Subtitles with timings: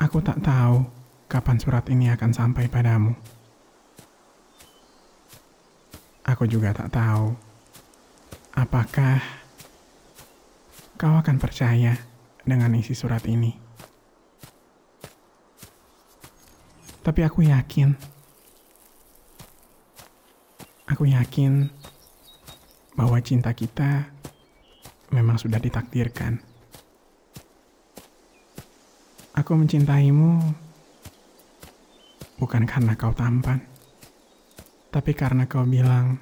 [0.00, 0.88] Aku tak tahu
[1.28, 3.12] kapan surat ini akan sampai padamu.
[6.24, 7.36] Aku juga tak tahu
[8.56, 9.20] apakah
[10.96, 12.00] kau akan percaya
[12.48, 13.52] dengan isi surat ini.
[17.04, 17.92] Tapi aku yakin,
[20.88, 21.68] aku yakin
[22.96, 24.08] bahwa cinta kita
[25.12, 26.49] memang sudah ditakdirkan.
[29.40, 30.52] Aku mencintaimu
[32.36, 33.64] bukan karena kau tampan,
[34.92, 36.20] tapi karena kau bilang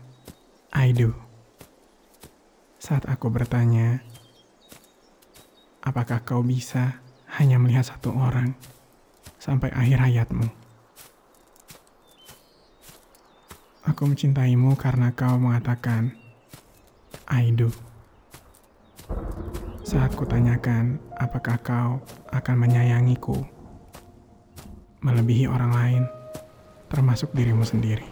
[0.71, 1.11] I do.
[2.79, 4.07] Saat aku bertanya,
[5.83, 7.03] apakah kau bisa
[7.43, 8.55] hanya melihat satu orang
[9.43, 10.47] sampai akhir hayatmu?
[13.83, 16.15] Aku mencintaimu karena kau mengatakan
[17.27, 17.75] I do.
[19.89, 23.41] Saat kutanyakan apakah kau akan menyayangiku
[25.01, 26.03] melebihi orang lain,
[26.93, 28.05] termasuk dirimu sendiri.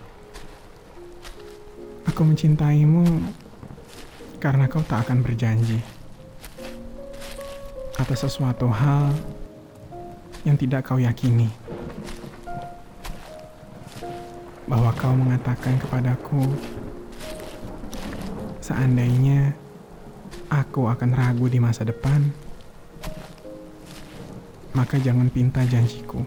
[2.08, 3.04] Aku mencintaimu
[4.40, 5.76] karena kau tak akan berjanji
[8.00, 9.12] atas sesuatu hal
[10.48, 11.52] yang tidak kau yakini.
[14.64, 16.40] Bahwa kau mengatakan kepadaku,
[18.64, 19.65] seandainya
[20.50, 22.22] aku akan ragu di masa depan,
[24.76, 26.22] maka jangan pinta janjiku.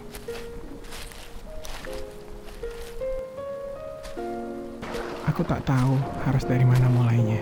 [5.29, 5.95] Aku tak tahu
[6.27, 7.39] harus dari mana mulainya.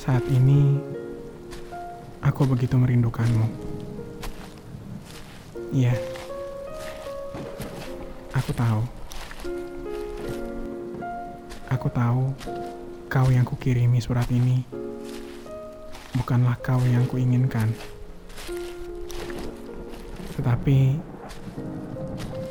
[0.00, 0.80] Saat ini,
[2.24, 3.44] aku begitu merindukanmu.
[5.68, 5.92] Iya,
[8.32, 8.97] aku tahu.
[11.68, 12.32] Aku tahu
[13.12, 14.64] kau yang kukirimi surat ini
[16.16, 17.68] bukanlah kau yang kuinginkan.
[20.32, 20.96] Tetapi,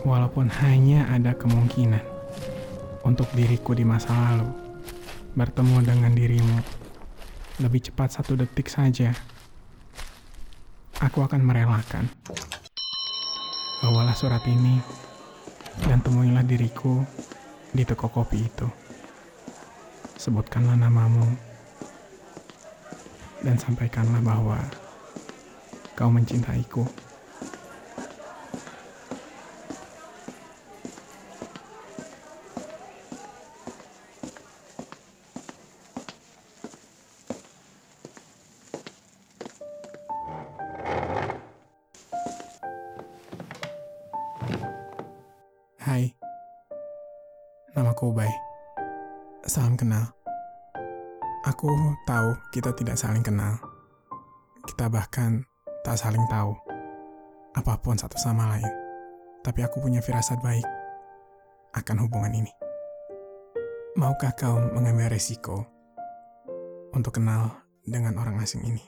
[0.05, 2.05] walaupun hanya ada kemungkinan
[3.09, 4.53] untuk diriku di masa lalu
[5.33, 6.57] bertemu dengan dirimu
[7.57, 9.17] lebih cepat satu detik saja,
[11.01, 12.05] aku akan merelakan.
[13.81, 14.77] Bawalah surat ini
[15.89, 17.01] dan temuilah diriku
[17.73, 18.86] di toko kopi itu.
[20.17, 21.23] Sebutkanlah namamu
[23.45, 24.59] dan sampaikanlah bahwa
[25.95, 26.83] kau mencintaiku.
[45.87, 46.11] Hai,
[47.71, 48.46] namaku Ubay.
[49.45, 50.09] Salam kenal.
[51.45, 51.69] Aku
[52.09, 53.61] tahu kita tidak saling kenal.
[54.65, 55.45] Kita bahkan
[55.85, 56.57] tak saling tahu
[57.53, 58.71] apa pun satu sama lain.
[59.45, 60.65] Tapi aku punya firasat baik
[61.77, 62.49] akan hubungan ini.
[63.93, 65.69] Maukah kau mengambil resiko
[66.97, 68.81] untuk kenal dengan orang asing ini?